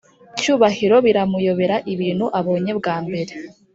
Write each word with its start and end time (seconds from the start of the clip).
cyubahiro 0.39 0.95
biramuyobera 1.05 1.75
ibintu 1.93 2.25
abonye 2.39 2.71
bwambere 2.79 3.33